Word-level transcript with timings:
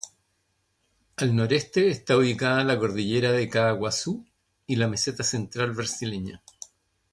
Al 1.17 1.35
noreste 1.35 1.87
está 1.91 2.17
ubicada 2.17 2.63
la 2.63 2.79
cordillera 2.79 3.31
de 3.33 3.47
Caaguazú 3.47 4.25
y 4.65 4.75
la 4.77 4.87
meseta 4.87 5.23
Central 5.23 5.73
brasileña. 5.73 6.41